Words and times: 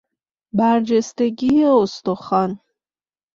برجستگی 0.53 1.63
استخوان 1.63 2.59